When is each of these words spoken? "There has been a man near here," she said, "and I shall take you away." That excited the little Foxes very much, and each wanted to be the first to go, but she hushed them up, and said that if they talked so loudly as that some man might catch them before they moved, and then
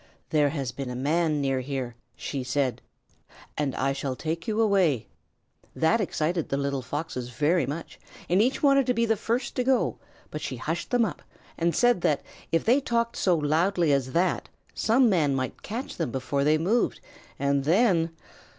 "There 0.31 0.49
has 0.49 0.71
been 0.71 0.89
a 0.89 0.95
man 0.95 1.41
near 1.41 1.59
here," 1.59 1.95
she 2.15 2.43
said, 2.43 2.81
"and 3.55 3.75
I 3.75 3.93
shall 3.93 4.15
take 4.15 4.47
you 4.47 4.59
away." 4.59 5.09
That 5.75 6.01
excited 6.01 6.49
the 6.49 6.57
little 6.57 6.81
Foxes 6.81 7.29
very 7.29 7.67
much, 7.67 7.99
and 8.27 8.41
each 8.41 8.63
wanted 8.63 8.87
to 8.87 8.95
be 8.95 9.05
the 9.05 9.15
first 9.15 9.53
to 9.57 9.63
go, 9.63 9.99
but 10.31 10.41
she 10.41 10.57
hushed 10.57 10.89
them 10.89 11.05
up, 11.05 11.21
and 11.55 11.75
said 11.75 12.01
that 12.01 12.23
if 12.51 12.65
they 12.65 12.81
talked 12.81 13.15
so 13.15 13.37
loudly 13.37 13.93
as 13.93 14.13
that 14.13 14.49
some 14.73 15.07
man 15.07 15.35
might 15.35 15.61
catch 15.61 15.97
them 15.97 16.09
before 16.09 16.43
they 16.43 16.57
moved, 16.57 16.99
and 17.37 17.63
then 17.63 18.09